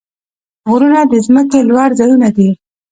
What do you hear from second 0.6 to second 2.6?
غرونه د ځمکې لوړ ځایونه دي.